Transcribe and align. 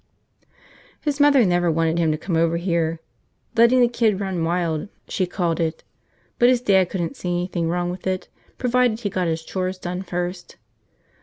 His 1.01 1.19
mother 1.19 1.45
never 1.45 1.69
wanted 1.69 1.99
him 1.99 2.11
to 2.11 2.17
come 2.17 2.35
over 2.35 2.57
here 2.57 2.99
–letting 3.55 3.81
the 3.81 3.87
kid 3.87 4.19
run 4.19 4.43
wild, 4.43 4.89
she 5.07 5.27
called 5.27 5.59
it– 5.59 5.83
but 6.39 6.49
his 6.49 6.59
dad 6.59 6.89
couldn't 6.89 7.15
see 7.15 7.29
anything 7.29 7.69
wrong 7.69 7.91
with 7.91 8.07
it, 8.07 8.27
provided 8.57 9.01
he 9.01 9.11
got 9.11 9.27
his 9.27 9.43
chores 9.43 9.77
done 9.77 10.01
first. 10.01 10.55